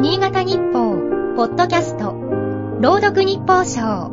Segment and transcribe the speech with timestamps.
[0.00, 0.96] 新潟日報、
[1.36, 2.14] ポッドキャスト、
[2.80, 4.08] 朗読日報賞。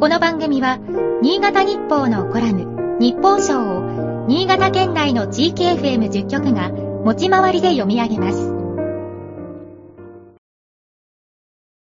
[0.00, 0.80] この番組は、
[1.22, 8.52] 新潟日報のコラム、日報賞を、新潟県内の地域 FM10 局が、持ち回りで読み上げます。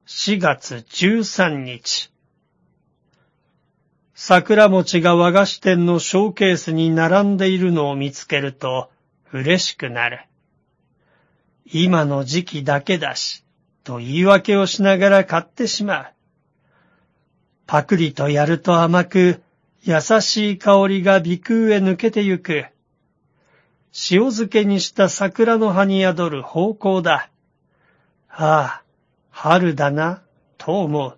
[0.08, 2.12] 4月13日。
[4.14, 8.90] 桜餅が和菓子店のショーケースに並んでいるのを見つけると
[9.32, 10.28] 嬉しくなる。
[11.66, 13.44] 今の時期だけだし、
[13.84, 16.06] と言い訳をしながら買ってしまう。
[17.66, 19.42] パクリとやると甘く、
[19.82, 22.66] 優しい香りが鼻腔へ抜けてゆく。
[24.12, 27.30] 塩漬けにした桜の葉に宿る方向だ。
[28.30, 28.84] ああ、
[29.32, 30.22] 春だな、
[30.58, 31.18] と思う。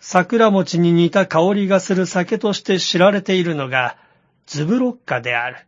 [0.00, 3.98] 桜餅に似た香りがする酒として知られているのが、
[4.46, 5.65] ズブロッカである。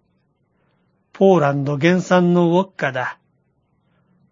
[1.18, 3.18] ポーランド原産のウォッカだ。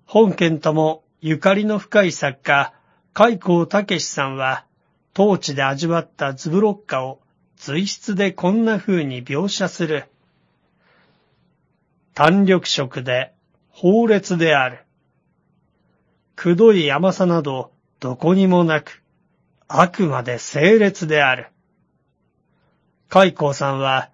[0.04, 2.74] 本県ともゆかりの深い作家、
[3.12, 4.66] 海光武さんは、
[5.12, 7.18] 当地で味わったズブロッカを
[7.56, 10.04] 随筆でこんな風に描写する。
[12.14, 13.32] 弾力食で、
[13.68, 14.84] 法烈である。
[16.36, 19.02] くどい甘さなどどこにもなく、
[19.66, 21.48] あくまで清烈である。
[23.08, 24.10] 海光さんは、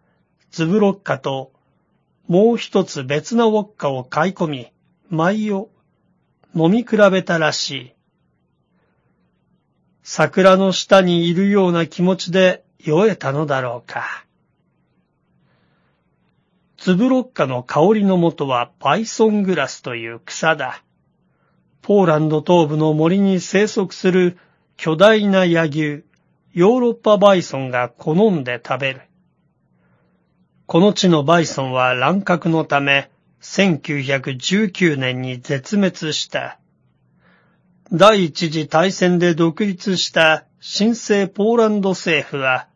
[0.51, 1.52] ズブロッカと
[2.28, 4.73] もう一つ別のウォッカを買い込み、
[5.11, 5.70] 舞を
[6.55, 7.92] 飲み比べたらしい。
[10.03, 14.25] 桜の下にいるような気持ちで酔えたのだろうか。
[16.77, 20.83] ズブロッカの香りの元はパイソングラスという草だ。
[21.81, 24.36] ポーランド東部の森に生息する
[24.77, 26.03] 巨大な野牛、
[26.53, 29.03] ヨーロッパバイソンが好んで食べる。
[30.73, 33.11] この地のバイソンは乱獲のため、
[33.42, 36.59] 1919年に絶滅した。
[37.92, 42.69] 第一次大戦で独立した新生ポーランド政府は、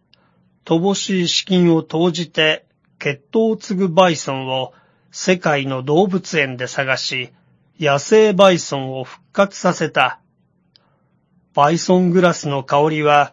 [0.66, 2.66] 乏しい資金を投じて
[2.98, 4.75] 血統を継ぐバイソンを
[5.10, 7.31] 世界の動物園で探し、
[7.81, 10.21] 野生バイソンを復活させた。
[11.54, 13.32] バイソングラスの香りは、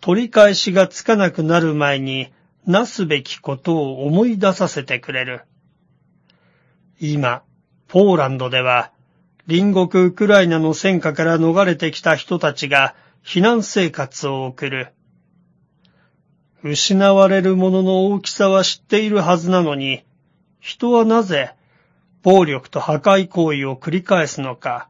[0.00, 2.32] 取り返しがつかなくなる前に
[2.66, 5.42] なすべきことを思い出させてくれる。
[7.00, 7.42] 今、
[7.88, 8.92] ポーランドでは、
[9.48, 12.94] 隣国ウクライナの戦火から逃れてきた人たちが
[13.24, 14.92] 避難生活を送る。
[16.62, 20.04] 失われるものの大きさは知っているはずなのに、
[20.60, 21.54] 人はなぜ
[22.22, 24.88] 暴力と破壊行為を繰り返すのか。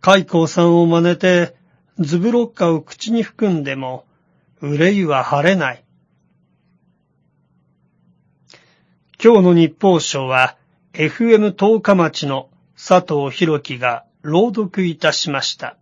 [0.00, 1.56] 海光さんを真似て
[1.98, 4.04] ズブロッカを口に含んでも、
[4.60, 5.84] 憂いは晴れない。
[9.24, 10.56] 今日の日報賞は
[10.94, 15.76] FM 十日町の佐藤博樹が朗読いたしました。